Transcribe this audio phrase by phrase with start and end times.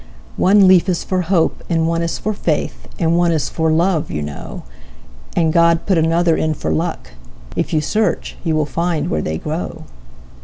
[0.37, 1.27] One leaf is for faith,
[1.69, 2.71] and one is for hope,
[3.03, 4.63] And one is for love, you know;
[5.35, 7.11] And God put another one in for luck
[7.55, 9.83] If you search, you will find where they grow.